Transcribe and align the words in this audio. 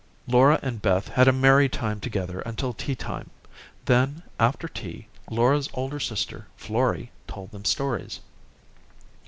Laura 0.25 0.59
and 0.63 0.81
Beth 0.81 1.09
had 1.09 1.27
a 1.27 1.31
merry 1.31 1.69
time 1.69 1.99
together 1.99 2.39
until 2.39 2.73
tea 2.73 2.95
time. 2.95 3.29
Then, 3.85 4.23
after 4.39 4.67
tea, 4.67 5.07
Laura's 5.29 5.69
older 5.75 5.99
sister, 5.99 6.47
Florrie, 6.55 7.11
told 7.27 7.51
them 7.51 7.65
stories. 7.65 8.19